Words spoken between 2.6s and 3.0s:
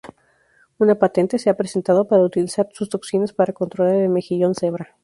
sus